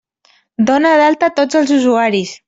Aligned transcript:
Dona 0.69 0.93
d'alta 1.01 1.29
tots 1.41 1.59
els 1.61 1.75
usuaris! 1.77 2.33